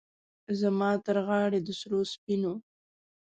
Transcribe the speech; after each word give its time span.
زما 0.59 0.89
ترغاړې 1.05 1.59
د 1.63 1.69
سرو، 1.79 2.01
سپینو، 2.13 2.53